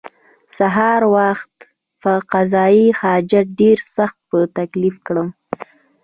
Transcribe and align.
سهار 0.57 1.01
خواته 1.13 2.11
قضای 2.31 2.79
حاجت 3.01 3.47
ډېر 3.59 3.77
سخت 3.95 4.17
په 4.29 4.37
تکلیف 4.57 4.95
کړم. 5.07 5.29